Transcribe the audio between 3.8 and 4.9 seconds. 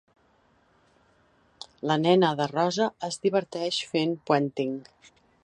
fent puenting.